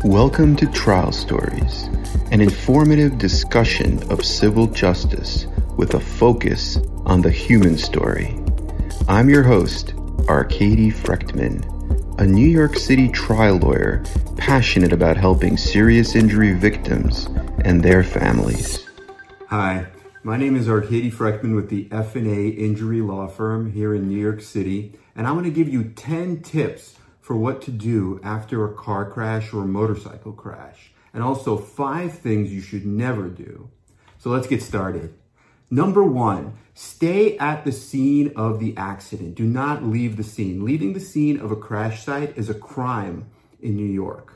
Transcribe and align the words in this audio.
Welcome 0.00 0.56
to 0.56 0.66
Trial 0.66 1.12
Stories, 1.12 1.84
an 2.32 2.40
informative 2.40 3.18
discussion 3.18 4.02
of 4.10 4.24
civil 4.24 4.66
justice 4.66 5.46
with 5.76 5.94
a 5.94 6.00
focus 6.00 6.78
on 7.04 7.20
the 7.20 7.30
human 7.30 7.78
story. 7.78 8.36
I'm 9.06 9.28
your 9.28 9.44
host, 9.44 9.94
Arkady 10.28 10.90
Frekhtman, 10.90 11.62
a 12.18 12.26
New 12.26 12.48
York 12.48 12.76
City 12.76 13.08
trial 13.08 13.58
lawyer 13.58 14.02
passionate 14.36 14.92
about 14.92 15.16
helping 15.16 15.56
serious 15.56 16.16
injury 16.16 16.54
victims 16.54 17.26
and 17.64 17.82
their 17.82 18.02
families. 18.02 18.88
Hi, 19.48 19.86
my 20.24 20.36
name 20.36 20.56
is 20.56 20.68
Arkady 20.68 21.10
Frekhtman 21.10 21.54
with 21.54 21.68
the 21.68 21.86
F&A 21.92 22.48
Injury 22.48 23.00
Law 23.00 23.28
Firm 23.28 23.70
here 23.70 23.94
in 23.94 24.08
New 24.08 24.18
York 24.18 24.40
City, 24.40 24.94
and 25.14 25.26
I'm 25.26 25.34
going 25.34 25.44
to 25.44 25.50
give 25.50 25.68
you 25.68 25.84
10 25.84 26.42
tips 26.42 26.96
for 27.32 27.38
what 27.38 27.62
to 27.62 27.70
do 27.70 28.20
after 28.22 28.62
a 28.62 28.74
car 28.74 29.10
crash 29.10 29.54
or 29.54 29.64
motorcycle 29.64 30.34
crash, 30.34 30.92
and 31.14 31.22
also 31.22 31.56
five 31.56 32.18
things 32.18 32.52
you 32.52 32.60
should 32.60 32.84
never 32.84 33.26
do. 33.28 33.70
So 34.18 34.28
let's 34.28 34.46
get 34.46 34.60
started. 34.60 35.14
Number 35.70 36.04
one, 36.04 36.58
stay 36.74 37.38
at 37.38 37.64
the 37.64 37.72
scene 37.72 38.34
of 38.36 38.60
the 38.60 38.76
accident. 38.76 39.34
Do 39.34 39.44
not 39.44 39.82
leave 39.82 40.18
the 40.18 40.22
scene. 40.22 40.62
Leaving 40.62 40.92
the 40.92 41.00
scene 41.00 41.40
of 41.40 41.50
a 41.50 41.56
crash 41.56 42.04
site 42.04 42.36
is 42.36 42.50
a 42.50 42.54
crime 42.54 43.30
in 43.62 43.76
New 43.76 43.90
York. 43.90 44.34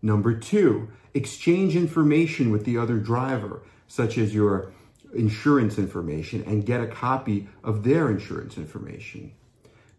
Number 0.00 0.34
two, 0.34 0.88
exchange 1.12 1.76
information 1.76 2.50
with 2.50 2.64
the 2.64 2.78
other 2.78 2.96
driver, 2.96 3.60
such 3.86 4.16
as 4.16 4.34
your 4.34 4.72
insurance 5.14 5.76
information 5.76 6.42
and 6.44 6.64
get 6.64 6.80
a 6.80 6.86
copy 6.86 7.46
of 7.62 7.84
their 7.84 8.10
insurance 8.10 8.56
information. 8.56 9.32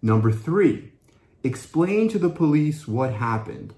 Number 0.01 0.31
three, 0.31 0.93
explain 1.43 2.09
to 2.09 2.19
the 2.19 2.29
police 2.29 2.87
what 2.87 3.13
happened. 3.13 3.73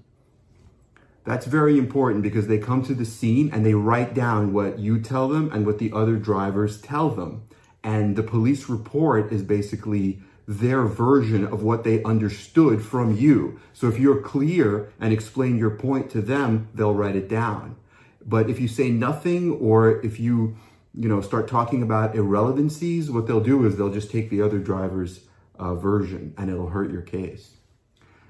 That's 1.24 1.46
very 1.46 1.76
important 1.78 2.22
because 2.22 2.46
they 2.46 2.58
come 2.58 2.84
to 2.84 2.94
the 2.94 3.04
scene 3.04 3.50
and 3.52 3.66
they 3.66 3.74
write 3.74 4.14
down 4.14 4.52
what 4.52 4.78
you 4.78 5.00
tell 5.00 5.28
them 5.28 5.50
and 5.52 5.66
what 5.66 5.78
the 5.78 5.92
other 5.92 6.16
drivers 6.16 6.80
tell 6.80 7.10
them. 7.10 7.42
And 7.82 8.14
the 8.14 8.22
police 8.22 8.68
report 8.68 9.32
is 9.32 9.42
basically 9.42 10.20
their 10.46 10.84
version 10.84 11.44
of 11.44 11.64
what 11.64 11.82
they 11.82 12.02
understood 12.04 12.84
from 12.84 13.16
you. 13.16 13.60
So 13.72 13.88
if 13.88 13.98
you're 13.98 14.20
clear 14.20 14.92
and 15.00 15.12
explain 15.12 15.58
your 15.58 15.70
point 15.70 16.08
to 16.10 16.22
them, 16.22 16.68
they'll 16.72 16.94
write 16.94 17.16
it 17.16 17.28
down. 17.28 17.74
But 18.24 18.48
if 18.48 18.60
you 18.60 18.68
say 18.68 18.90
nothing 18.90 19.52
or 19.52 20.00
if 20.04 20.20
you 20.20 20.56
you 20.96 21.08
know, 21.10 21.20
start 21.20 21.46
talking 21.46 21.82
about 21.82 22.16
irrelevancies, 22.16 23.10
what 23.10 23.26
they'll 23.26 23.40
do 23.40 23.66
is 23.66 23.76
they'll 23.76 23.92
just 23.92 24.10
take 24.10 24.30
the 24.30 24.40
other 24.40 24.58
driver's 24.58 25.20
uh, 25.58 25.74
version 25.74 26.34
and 26.36 26.50
it'll 26.50 26.68
hurt 26.68 26.90
your 26.90 27.02
case. 27.02 27.52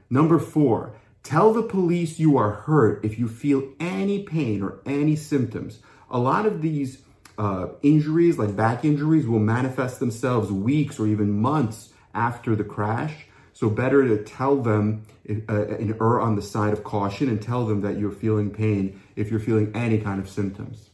Number 0.08 0.38
four, 0.38 0.96
tell 1.22 1.52
the 1.52 1.62
police 1.62 2.18
you 2.18 2.36
are 2.36 2.52
hurt 2.52 3.04
if 3.04 3.18
you 3.18 3.28
feel 3.28 3.72
any 3.80 4.22
pain 4.22 4.62
or 4.62 4.80
any 4.86 5.16
symptoms. 5.16 5.80
A 6.10 6.18
lot 6.18 6.46
of 6.46 6.62
these 6.62 7.02
uh, 7.38 7.68
injuries, 7.82 8.38
like 8.38 8.56
back 8.56 8.84
injuries, 8.84 9.26
will 9.26 9.40
manifest 9.40 10.00
themselves 10.00 10.50
weeks 10.50 10.98
or 10.98 11.06
even 11.06 11.32
months 11.32 11.92
after 12.14 12.54
the 12.54 12.64
crash. 12.64 13.26
So 13.52 13.70
better 13.70 14.06
to 14.06 14.22
tell 14.22 14.56
them 14.56 15.06
uh, 15.48 15.64
err 16.00 16.20
on 16.20 16.36
the 16.36 16.42
side 16.42 16.72
of 16.72 16.84
caution 16.84 17.28
and 17.28 17.40
tell 17.40 17.66
them 17.66 17.80
that 17.80 17.98
you're 17.98 18.10
feeling 18.10 18.50
pain 18.50 19.00
if 19.16 19.30
you're 19.30 19.40
feeling 19.40 19.72
any 19.74 19.98
kind 19.98 20.20
of 20.20 20.28
symptoms. 20.28 20.90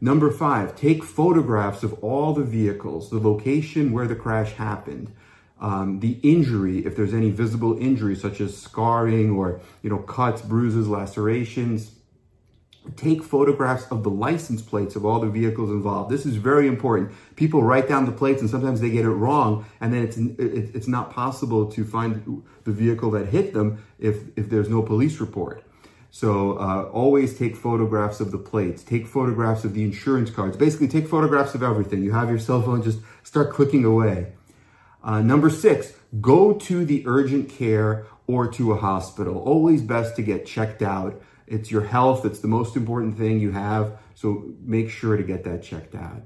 Number 0.00 0.30
five, 0.30 0.74
take 0.74 1.04
photographs 1.04 1.82
of 1.82 1.92
all 2.02 2.32
the 2.32 2.42
vehicles, 2.42 3.10
the 3.10 3.18
location 3.18 3.92
where 3.92 4.06
the 4.06 4.16
crash 4.16 4.52
happened, 4.52 5.12
um, 5.60 6.00
the 6.00 6.18
injury, 6.22 6.78
if 6.86 6.96
there's 6.96 7.12
any 7.12 7.30
visible 7.30 7.78
injury 7.78 8.16
such 8.16 8.40
as 8.40 8.56
scarring 8.56 9.30
or 9.30 9.60
you 9.82 9.90
know 9.90 9.98
cuts, 9.98 10.42
bruises, 10.42 10.88
lacerations. 10.88 11.92
Take 12.96 13.22
photographs 13.22 13.86
of 13.90 14.02
the 14.04 14.10
license 14.10 14.62
plates 14.62 14.96
of 14.96 15.04
all 15.04 15.20
the 15.20 15.28
vehicles 15.28 15.70
involved. 15.70 16.10
This 16.10 16.24
is 16.24 16.36
very 16.36 16.66
important. 16.66 17.12
People 17.36 17.62
write 17.62 17.86
down 17.86 18.06
the 18.06 18.12
plates 18.12 18.40
and 18.40 18.48
sometimes 18.48 18.80
they 18.80 18.88
get 18.88 19.04
it 19.04 19.10
wrong, 19.10 19.66
and 19.82 19.92
then 19.92 20.02
it's 20.02 20.16
it's 20.16 20.88
not 20.88 21.10
possible 21.10 21.70
to 21.70 21.84
find 21.84 22.42
the 22.64 22.72
vehicle 22.72 23.10
that 23.10 23.26
hit 23.26 23.52
them 23.52 23.84
if 23.98 24.16
if 24.36 24.48
there's 24.48 24.70
no 24.70 24.82
police 24.82 25.20
report. 25.20 25.62
So 26.10 26.56
uh, 26.58 26.90
always 26.92 27.38
take 27.38 27.54
photographs 27.54 28.18
of 28.18 28.32
the 28.32 28.38
plates, 28.38 28.82
take 28.82 29.06
photographs 29.06 29.62
of 29.64 29.74
the 29.74 29.84
insurance 29.84 30.30
cards, 30.30 30.56
basically 30.56 30.88
take 30.88 31.06
photographs 31.06 31.54
of 31.54 31.62
everything. 31.62 32.02
You 32.02 32.12
have 32.12 32.30
your 32.30 32.38
cell 32.38 32.62
phone, 32.62 32.82
just 32.82 33.00
start 33.22 33.52
clicking 33.52 33.84
away. 33.84 34.32
Uh, 35.02 35.20
number 35.20 35.50
six, 35.50 35.92
go 36.20 36.52
to 36.52 36.84
the 36.84 37.02
urgent 37.06 37.48
care 37.48 38.06
or 38.26 38.46
to 38.52 38.72
a 38.72 38.76
hospital. 38.76 39.38
Always 39.38 39.82
best 39.82 40.16
to 40.16 40.22
get 40.22 40.46
checked 40.46 40.82
out. 40.82 41.20
It's 41.46 41.70
your 41.70 41.82
health, 41.82 42.24
it's 42.24 42.40
the 42.40 42.48
most 42.48 42.76
important 42.76 43.18
thing 43.18 43.40
you 43.40 43.50
have, 43.50 43.98
so 44.14 44.54
make 44.62 44.88
sure 44.88 45.16
to 45.16 45.22
get 45.22 45.42
that 45.44 45.62
checked 45.62 45.96
out. 45.96 46.22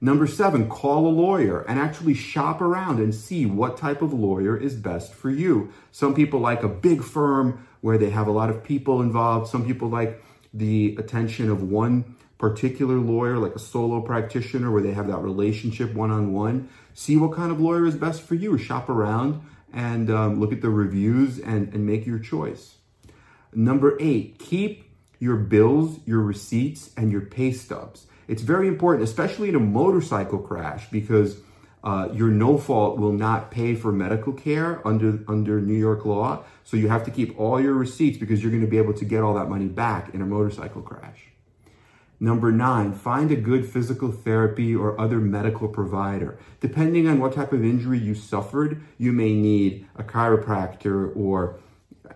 Number 0.00 0.26
seven, 0.26 0.68
call 0.68 1.06
a 1.06 1.08
lawyer 1.08 1.62
and 1.62 1.78
actually 1.78 2.12
shop 2.12 2.60
around 2.60 2.98
and 2.98 3.14
see 3.14 3.46
what 3.46 3.78
type 3.78 4.02
of 4.02 4.12
lawyer 4.12 4.54
is 4.54 4.74
best 4.74 5.14
for 5.14 5.30
you. 5.30 5.72
Some 5.90 6.14
people 6.14 6.40
like 6.40 6.62
a 6.62 6.68
big 6.68 7.02
firm 7.02 7.66
where 7.80 7.96
they 7.96 8.10
have 8.10 8.26
a 8.26 8.32
lot 8.32 8.50
of 8.50 8.62
people 8.62 9.00
involved. 9.00 9.48
Some 9.48 9.64
people 9.64 9.88
like 9.88 10.22
the 10.52 10.94
attention 10.98 11.50
of 11.50 11.62
one 11.62 12.16
particular 12.38 12.96
lawyer, 12.96 13.38
like 13.38 13.54
a 13.54 13.58
solo 13.58 14.00
practitioner, 14.00 14.70
where 14.70 14.82
they 14.82 14.92
have 14.92 15.06
that 15.08 15.18
relationship 15.18 15.94
one 15.94 16.10
on 16.10 16.32
one. 16.32 16.68
See 16.94 17.16
what 17.16 17.34
kind 17.34 17.50
of 17.50 17.60
lawyer 17.60 17.86
is 17.86 17.96
best 17.96 18.22
for 18.22 18.34
you. 18.34 18.58
Shop 18.58 18.88
around 18.88 19.42
and 19.72 20.10
um, 20.10 20.40
look 20.40 20.52
at 20.52 20.60
the 20.60 20.70
reviews 20.70 21.38
and, 21.38 21.72
and 21.74 21.86
make 21.86 22.06
your 22.06 22.18
choice. 22.18 22.76
Number 23.52 23.96
eight, 24.00 24.38
keep 24.38 24.90
your 25.18 25.36
bills, 25.36 25.98
your 26.04 26.20
receipts, 26.20 26.90
and 26.96 27.10
your 27.10 27.22
pay 27.22 27.52
stubs. 27.52 28.06
It's 28.28 28.42
very 28.42 28.68
important, 28.68 29.04
especially 29.04 29.48
in 29.48 29.54
a 29.54 29.60
motorcycle 29.60 30.38
crash, 30.38 30.90
because 30.90 31.38
uh, 31.84 32.08
your 32.12 32.28
no 32.28 32.58
fault 32.58 32.98
will 32.98 33.12
not 33.12 33.50
pay 33.50 33.74
for 33.74 33.92
medical 33.92 34.32
care 34.32 34.86
under 34.86 35.20
under 35.28 35.60
New 35.60 35.78
York 35.78 36.04
law. 36.04 36.42
So 36.64 36.76
you 36.76 36.88
have 36.88 37.04
to 37.04 37.10
keep 37.10 37.38
all 37.38 37.60
your 37.60 37.74
receipts 37.74 38.18
because 38.18 38.42
you're 38.42 38.50
going 38.50 38.64
to 38.64 38.68
be 38.68 38.78
able 38.78 38.94
to 38.94 39.04
get 39.04 39.22
all 39.22 39.34
that 39.34 39.48
money 39.48 39.66
back 39.66 40.12
in 40.12 40.20
a 40.20 40.26
motorcycle 40.26 40.82
crash. 40.82 41.28
Number 42.18 42.50
nine, 42.50 42.92
find 42.92 43.30
a 43.30 43.36
good 43.36 43.68
physical 43.68 44.10
therapy 44.10 44.74
or 44.74 44.98
other 44.98 45.18
medical 45.18 45.68
provider. 45.68 46.38
Depending 46.60 47.06
on 47.06 47.20
what 47.20 47.34
type 47.34 47.52
of 47.52 47.62
injury 47.62 47.98
you 47.98 48.14
suffered, 48.14 48.82
you 48.96 49.12
may 49.12 49.34
need 49.34 49.86
a 49.96 50.02
chiropractor 50.02 51.14
or 51.14 51.58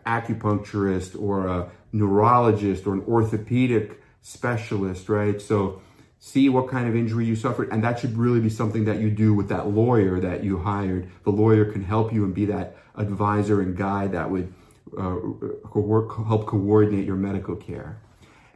acupuncturist 0.06 1.20
or 1.20 1.46
a 1.46 1.70
neurologist 1.92 2.86
or 2.86 2.94
an 2.94 3.04
orthopedic 3.06 4.00
specialist, 4.22 5.08
right? 5.08 5.40
So 5.40 5.82
see 6.18 6.48
what 6.48 6.68
kind 6.68 6.88
of 6.88 6.96
injury 6.96 7.26
you 7.26 7.36
suffered. 7.36 7.70
And 7.70 7.84
that 7.84 7.98
should 7.98 8.16
really 8.16 8.40
be 8.40 8.50
something 8.50 8.84
that 8.86 9.00
you 9.00 9.10
do 9.10 9.34
with 9.34 9.48
that 9.48 9.68
lawyer 9.68 10.18
that 10.20 10.44
you 10.44 10.58
hired. 10.58 11.10
The 11.24 11.30
lawyer 11.30 11.64
can 11.64 11.84
help 11.84 12.12
you 12.12 12.24
and 12.24 12.34
be 12.34 12.46
that 12.46 12.76
advisor 12.96 13.60
and 13.60 13.76
guide 13.76 14.12
that 14.12 14.30
would 14.30 14.52
uh, 14.96 15.16
help 15.72 16.46
coordinate 16.46 17.06
your 17.06 17.16
medical 17.16 17.56
care. 17.56 18.00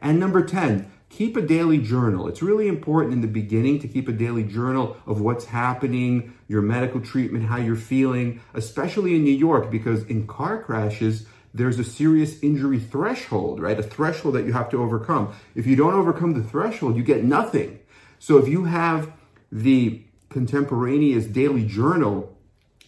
And 0.01 0.19
number 0.19 0.43
10, 0.43 0.91
keep 1.15 1.37
a 1.37 1.41
daily 1.41 1.77
journal. 1.77 2.27
It's 2.27 2.41
really 2.41 2.67
important 2.67 3.13
in 3.13 3.21
the 3.21 3.27
beginning 3.27 3.79
to 3.79 3.87
keep 3.87 4.09
a 4.09 4.11
daily 4.11 4.43
journal 4.43 4.97
of 5.07 5.21
what's 5.21 5.45
happening, 5.45 6.33
your 6.49 6.61
medical 6.61 6.99
treatment, 6.99 7.45
how 7.45 7.55
you're 7.55 7.77
feeling, 7.77 8.41
especially 8.53 9.15
in 9.15 9.23
New 9.23 9.31
York, 9.31 9.71
because 9.71 10.03
in 10.07 10.27
car 10.27 10.61
crashes, 10.61 11.25
there's 11.53 11.79
a 11.79 11.85
serious 11.85 12.43
injury 12.43 12.79
threshold, 12.79 13.61
right? 13.61 13.79
A 13.79 13.83
threshold 13.83 14.35
that 14.35 14.45
you 14.45 14.51
have 14.51 14.69
to 14.71 14.81
overcome. 14.81 15.33
If 15.55 15.65
you 15.65 15.77
don't 15.77 15.93
overcome 15.93 16.33
the 16.33 16.43
threshold, 16.43 16.97
you 16.97 17.03
get 17.03 17.23
nothing. 17.23 17.79
So 18.19 18.37
if 18.37 18.49
you 18.49 18.65
have 18.65 19.13
the 19.49 20.03
contemporaneous 20.27 21.27
daily 21.27 21.65
journal 21.65 22.37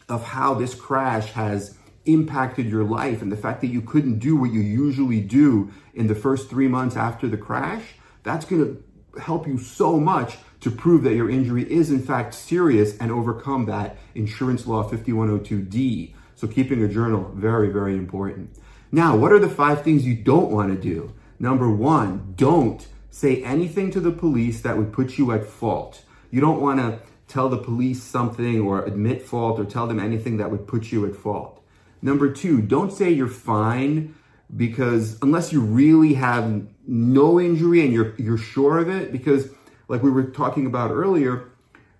of 0.09 0.21
how 0.25 0.53
this 0.53 0.75
crash 0.75 1.31
has 1.31 1.77
impacted 2.03 2.65
your 2.65 2.83
life 2.83 3.21
and 3.21 3.31
the 3.31 3.37
fact 3.37 3.61
that 3.61 3.67
you 3.67 3.81
couldn't 3.81 4.19
do 4.19 4.35
what 4.35 4.51
you 4.51 4.59
usually 4.59 5.21
do 5.21 5.71
in 5.93 6.07
the 6.07 6.15
first 6.15 6.49
three 6.49 6.67
months 6.67 6.97
after 6.97 7.29
the 7.29 7.37
crash, 7.37 7.83
that's 8.27 8.45
going 8.45 8.63
to 8.63 9.21
help 9.21 9.47
you 9.47 9.57
so 9.57 9.99
much 9.99 10.37
to 10.59 10.69
prove 10.69 11.03
that 11.03 11.15
your 11.15 11.29
injury 11.29 11.63
is 11.71 11.91
in 11.91 12.01
fact 12.01 12.33
serious 12.33 12.97
and 12.97 13.11
overcome 13.11 13.65
that 13.65 13.97
insurance 14.15 14.67
law 14.67 14.87
5102D. 14.89 16.13
So 16.35 16.47
keeping 16.47 16.83
a 16.83 16.87
journal, 16.87 17.31
very, 17.33 17.69
very 17.69 17.95
important. 17.95 18.55
Now, 18.91 19.15
what 19.15 19.31
are 19.31 19.39
the 19.39 19.49
five 19.49 19.83
things 19.83 20.05
you 20.05 20.15
don't 20.15 20.51
want 20.51 20.73
to 20.73 20.79
do? 20.79 21.13
Number 21.39 21.69
one, 21.69 22.33
don't 22.35 22.87
say 23.09 23.43
anything 23.43 23.91
to 23.91 23.99
the 23.99 24.11
police 24.11 24.61
that 24.61 24.77
would 24.77 24.93
put 24.93 25.17
you 25.17 25.31
at 25.31 25.45
fault. 25.45 26.03
You 26.29 26.41
don't 26.41 26.61
want 26.61 26.79
to 26.79 26.99
tell 27.27 27.49
the 27.49 27.57
police 27.57 28.01
something 28.01 28.61
or 28.61 28.85
admit 28.85 29.21
fault 29.21 29.59
or 29.59 29.65
tell 29.65 29.87
them 29.87 29.99
anything 29.99 30.37
that 30.37 30.51
would 30.51 30.67
put 30.67 30.91
you 30.91 31.05
at 31.05 31.15
fault. 31.15 31.63
Number 32.01 32.31
two, 32.31 32.61
don't 32.61 32.91
say 32.91 33.09
you're 33.11 33.27
fine 33.27 34.15
because 34.55 35.17
unless 35.21 35.51
you 35.51 35.61
really 35.61 36.13
have 36.13 36.65
no 36.87 37.39
injury 37.39 37.81
and 37.83 37.93
you're 37.93 38.15
you're 38.17 38.37
sure 38.37 38.79
of 38.79 38.89
it, 38.89 39.11
because 39.11 39.49
like 39.87 40.03
we 40.03 40.11
were 40.11 40.23
talking 40.23 40.65
about 40.65 40.91
earlier, 40.91 41.49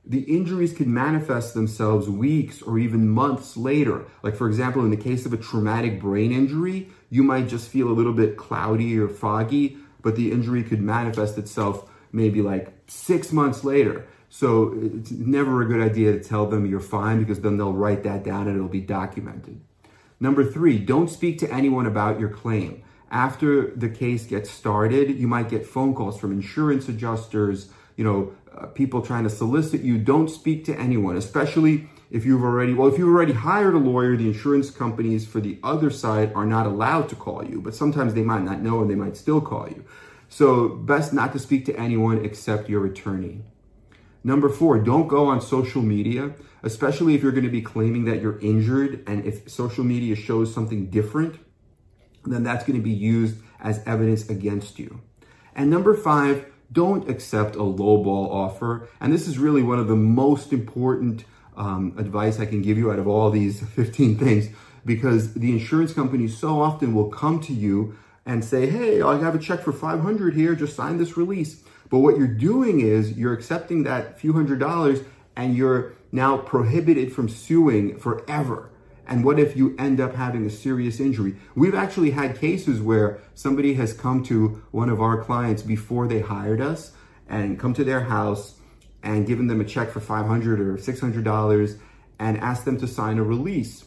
the 0.05 0.21
injuries 0.21 0.73
can 0.73 0.93
manifest 0.93 1.53
themselves 1.53 2.09
weeks 2.09 2.61
or 2.61 2.79
even 2.79 3.09
months 3.09 3.57
later. 3.57 4.05
Like, 4.23 4.35
for 4.35 4.47
example, 4.47 4.83
in 4.83 4.89
the 4.89 4.97
case 4.97 5.25
of 5.25 5.33
a 5.33 5.37
traumatic 5.37 5.99
brain 5.99 6.31
injury, 6.31 6.89
you 7.09 7.23
might 7.23 7.49
just 7.49 7.69
feel 7.69 7.89
a 7.89 7.91
little 7.91 8.13
bit 8.13 8.37
cloudy 8.37 8.97
or 8.97 9.09
foggy, 9.09 9.77
but 10.01 10.15
the 10.15 10.31
injury 10.31 10.63
could 10.63 10.81
manifest 10.81 11.37
itself 11.37 11.89
maybe 12.11 12.41
like 12.41 12.73
six 12.87 13.31
months 13.33 13.63
later. 13.63 14.07
So 14.29 14.73
it's 14.81 15.11
never 15.11 15.61
a 15.61 15.65
good 15.65 15.81
idea 15.81 16.13
to 16.13 16.19
tell 16.23 16.45
them 16.45 16.65
you're 16.65 16.79
fine 16.79 17.19
because 17.19 17.41
then 17.41 17.57
they'll 17.57 17.73
write 17.73 18.03
that 18.03 18.23
down 18.23 18.47
and 18.47 18.55
it'll 18.55 18.67
be 18.69 18.81
documented. 18.81 19.61
Number 20.19 20.43
three, 20.43 20.79
don't 20.79 21.09
speak 21.09 21.37
to 21.39 21.51
anyone 21.51 21.85
about 21.85 22.19
your 22.19 22.29
claim. 22.29 22.83
After 23.11 23.71
the 23.71 23.89
case 23.89 24.25
gets 24.25 24.49
started, 24.49 25.17
you 25.17 25.27
might 25.27 25.49
get 25.49 25.65
phone 25.65 25.93
calls 25.93 26.19
from 26.19 26.31
insurance 26.31 26.89
adjusters, 26.89 27.69
you 27.95 28.03
know, 28.03 28.33
uh, 28.53 28.65
people 28.67 29.01
trying 29.01 29.23
to 29.23 29.29
solicit 29.29 29.81
you. 29.81 29.97
Don't 29.97 30.29
speak 30.29 30.65
to 30.65 30.77
anyone, 30.77 31.15
especially 31.15 31.87
if 32.09 32.25
you've 32.25 32.43
already, 32.43 32.73
well, 32.73 32.87
if 32.87 32.97
you've 32.97 33.07
already 33.07 33.33
hired 33.33 33.75
a 33.75 33.77
lawyer, 33.77 34.17
the 34.17 34.27
insurance 34.27 34.69
companies 34.71 35.25
for 35.25 35.39
the 35.39 35.59
other 35.63 35.89
side 35.89 36.33
are 36.33 36.45
not 36.45 36.65
allowed 36.65 37.09
to 37.09 37.15
call 37.15 37.45
you, 37.45 37.61
but 37.61 37.75
sometimes 37.75 38.13
they 38.13 38.23
might 38.23 38.43
not 38.43 38.61
know 38.61 38.81
and 38.81 38.89
they 38.89 38.95
might 38.95 39.15
still 39.15 39.41
call 39.41 39.67
you. 39.69 39.85
So, 40.29 40.67
best 40.67 41.13
not 41.13 41.31
to 41.33 41.39
speak 41.39 41.65
to 41.65 41.79
anyone 41.79 42.25
except 42.25 42.69
your 42.69 42.85
attorney. 42.85 43.43
Number 44.27 44.49
four, 44.49 44.77
don't 44.77 45.07
go 45.07 45.27
on 45.27 45.39
social 45.39 45.81
media, 45.81 46.33
especially 46.61 47.15
if 47.15 47.23
you're 47.23 47.31
going 47.31 47.45
to 47.45 47.49
be 47.49 47.61
claiming 47.61 48.03
that 48.03 48.21
you're 48.21 48.37
injured. 48.39 49.01
And 49.07 49.25
if 49.25 49.49
social 49.49 49.85
media 49.85 50.17
shows 50.17 50.53
something 50.53 50.89
different, 50.89 51.39
then 52.25 52.43
that's 52.43 52.65
going 52.65 52.77
to 52.77 52.83
be 52.83 52.91
used 52.91 53.37
as 53.61 53.81
evidence 53.85 54.27
against 54.29 54.79
you. 54.79 54.99
And 55.55 55.69
number 55.69 55.95
five, 55.95 56.45
don't 56.69 57.09
accept 57.09 57.55
a 57.55 57.59
lowball 57.59 58.29
offer. 58.29 58.89
And 58.99 59.13
this 59.13 59.29
is 59.29 59.39
really 59.39 59.63
one 59.63 59.79
of 59.79 59.87
the 59.87 59.95
most 59.95 60.51
important 60.51 61.23
um, 61.55 61.95
advice 61.97 62.37
I 62.37 62.47
can 62.47 62.61
give 62.61 62.77
you 62.77 62.91
out 62.91 62.99
of 62.99 63.07
all 63.07 63.31
these 63.31 63.61
15 63.75 64.17
things 64.17 64.49
because 64.85 65.35
the 65.35 65.53
insurance 65.53 65.93
company 65.93 66.27
so 66.27 66.61
often 66.61 66.93
will 66.93 67.09
come 67.09 67.39
to 67.43 67.53
you 67.53 67.97
and 68.25 68.43
say, 68.43 68.69
hey, 68.69 69.01
I 69.01 69.19
have 69.19 69.35
a 69.35 69.39
check 69.39 69.61
for 69.61 69.71
500 69.71 70.35
here, 70.35 70.53
just 70.53 70.75
sign 70.75 70.97
this 70.97 71.15
release. 71.15 71.63
But 71.89 71.99
what 71.99 72.17
you're 72.17 72.27
doing 72.27 72.79
is 72.79 73.17
you're 73.17 73.33
accepting 73.33 73.83
that 73.83 74.19
few 74.19 74.33
hundred 74.33 74.59
dollars 74.59 74.99
and 75.35 75.55
you're 75.55 75.93
now 76.11 76.37
prohibited 76.37 77.13
from 77.13 77.29
suing 77.29 77.97
forever. 77.97 78.69
And 79.07 79.23
what 79.23 79.39
if 79.39 79.55
you 79.55 79.75
end 79.79 80.01
up 80.01 80.15
having 80.15 80.45
a 80.45 80.49
serious 80.49 80.99
injury? 80.99 81.35
We've 81.55 81.75
actually 81.75 82.11
had 82.11 82.37
cases 82.37 82.81
where 82.81 83.19
somebody 83.33 83.75
has 83.75 83.93
come 83.93 84.21
to 84.23 84.63
one 84.71 84.89
of 84.89 84.99
our 84.99 85.23
clients 85.23 85.61
before 85.61 86.07
they 86.07 86.19
hired 86.19 86.59
us 86.59 86.91
and 87.29 87.57
come 87.57 87.73
to 87.75 87.85
their 87.85 88.01
house 88.01 88.55
and 89.01 89.25
given 89.25 89.47
them 89.47 89.61
a 89.61 89.65
check 89.65 89.91
for 89.91 90.01
500 90.01 90.59
or 90.59 90.77
$600 90.77 91.79
and 92.19 92.37
asked 92.39 92.65
them 92.65 92.77
to 92.79 92.87
sign 92.87 93.17
a 93.17 93.23
release. 93.23 93.85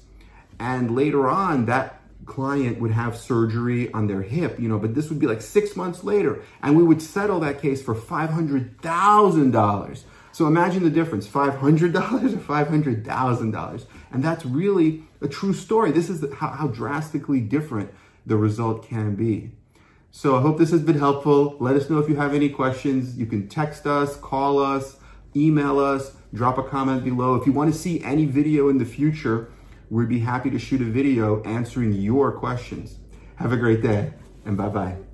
And 0.59 0.95
later 0.95 1.29
on, 1.29 1.67
that 1.67 2.00
client 2.27 2.81
would 2.81 2.91
have 2.91 3.17
surgery 3.17 3.91
on 3.93 4.07
their 4.07 4.23
hip, 4.23 4.61
you 4.61 4.69
know, 4.69 4.79
but 4.79 4.95
this 4.95 5.09
would 5.09 5.19
be 5.19 5.27
like 5.27 5.43
six 5.43 5.77
months 5.77 6.05
later, 6.05 6.43
and 6.63 6.77
we 6.77 6.83
would 6.83 7.03
settle 7.03 7.41
that 7.41 7.61
case 7.61 7.83
for 7.83 7.95
$500,000. 7.95 10.03
So 10.33 10.47
imagine 10.47 10.85
the 10.85 10.91
difference 10.91 11.27
$500 11.27 11.95
or 11.95 12.39
$500,000. 12.39 13.85
And 14.13 14.25
that's 14.25 14.47
really 14.47 15.03
a 15.21 15.29
true 15.29 15.53
story. 15.53 15.91
This 15.91 16.09
is 16.09 16.25
how, 16.35 16.49
how 16.49 16.69
drastically 16.69 17.41
different 17.41 17.93
the 18.25 18.37
result 18.37 18.87
can 18.87 19.17
be. 19.17 19.51
So 20.13 20.37
I 20.37 20.41
hope 20.41 20.59
this 20.59 20.71
has 20.71 20.83
been 20.83 20.99
helpful. 20.99 21.57
Let 21.61 21.77
us 21.77 21.89
know 21.89 21.99
if 21.99 22.09
you 22.09 22.17
have 22.17 22.35
any 22.35 22.49
questions. 22.49 23.17
You 23.17 23.27
can 23.27 23.49
text 23.49 23.87
us, 23.87 24.17
call 24.17 24.59
us, 24.59 24.97
email 25.37 25.79
us, 25.79 26.13
drop 26.35 26.59
a 26.59 26.63
comment 26.63 27.05
below. 27.05 27.37
If 27.37 27.47
you 27.47 27.53
want 27.53 27.73
to 27.73 27.79
see 27.79 28.03
any 28.03 28.25
video 28.25 28.69
in 28.69 28.79
the 28.79 28.85
future, 28.85 29.51
we'd 29.91 30.09
be 30.09 30.21
happy 30.21 30.51
to 30.51 30.59
shoot 30.59 30.81
a 30.81 30.85
video 30.85 31.43
answering 31.43 31.93
your 31.93 32.33
questions. 32.33 32.99
Have 33.37 33.53
a 33.53 33.57
great 33.57 33.83
day 33.83 34.15
and 34.45 34.57
bye 34.57 34.69
bye. 34.69 35.10